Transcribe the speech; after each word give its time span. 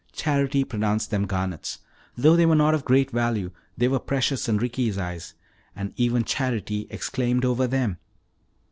Charity 0.13 0.63
pronounced 0.63 1.11
them 1.11 1.27
garnets. 1.27 1.77
Though 2.17 2.35
they 2.35 2.47
were 2.47 2.55
not 2.55 2.73
of 2.73 2.83
great 2.85 3.11
value, 3.11 3.51
they 3.77 3.87
were 3.87 3.99
precious 3.99 4.49
in 4.49 4.57
Ricky's 4.57 4.97
eyes, 4.97 5.35
and 5.75 5.93
even 5.95 6.23
Charity 6.23 6.87
exclaimed 6.89 7.45
over 7.45 7.67
them. 7.67 7.99